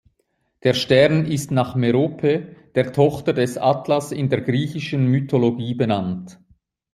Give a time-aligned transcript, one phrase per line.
[0.63, 6.39] Der Stern ist nach Merope, der Tochter des Atlas in der griechischen Mythologie benannt.